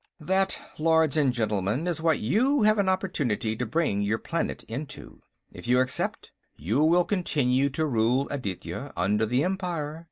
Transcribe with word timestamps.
"That, 0.19 0.59
Lords 0.79 1.15
and 1.15 1.31
Gentlemen, 1.31 1.85
is 1.85 2.01
what 2.01 2.19
you 2.19 2.63
have 2.63 2.79
an 2.79 2.89
opportunity 2.89 3.55
to 3.55 3.67
bring 3.67 4.01
your 4.01 4.17
planet 4.17 4.63
into. 4.63 5.21
If 5.51 5.67
you 5.67 5.79
accept, 5.79 6.31
you 6.55 6.81
will 6.83 7.05
continue 7.05 7.69
to 7.69 7.85
rule 7.85 8.27
Aditya 8.31 8.93
under 8.97 9.27
the 9.27 9.43
Empire. 9.43 9.99